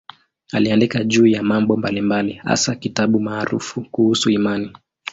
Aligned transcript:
Aliandika 0.51 1.03
juu 1.03 1.27
ya 1.27 1.43
mambo 1.43 1.77
mbalimbali, 1.77 2.33
hasa 2.33 2.75
kitabu 2.75 3.19
maarufu 3.19 3.81
kuhusu 3.91 4.29
imani. 4.29 4.75